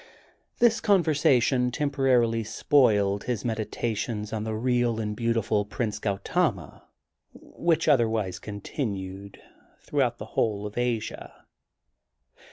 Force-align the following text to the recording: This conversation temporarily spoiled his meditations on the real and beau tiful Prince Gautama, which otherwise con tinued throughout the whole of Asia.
This 0.57 0.81
conversation 0.81 1.69
temporarily 1.69 2.43
spoiled 2.43 3.25
his 3.25 3.45
meditations 3.45 4.33
on 4.33 4.45
the 4.45 4.55
real 4.55 4.99
and 4.99 5.15
beau 5.15 5.33
tiful 5.33 5.63
Prince 5.63 5.99
Gautama, 5.99 6.87
which 7.35 7.87
otherwise 7.87 8.39
con 8.39 8.61
tinued 8.61 9.35
throughout 9.79 10.17
the 10.17 10.25
whole 10.33 10.65
of 10.65 10.75
Asia. 10.75 11.45